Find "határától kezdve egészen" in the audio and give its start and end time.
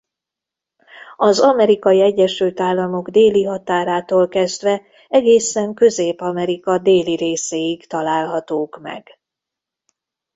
3.43-5.73